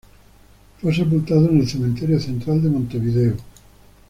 Fue 0.81 0.95
sepultado 0.95 1.47
en 1.49 1.59
el 1.59 1.69
Cementerio 1.69 2.19
Central 2.19 2.59
de 2.63 2.69
Montevideo. 2.69 3.37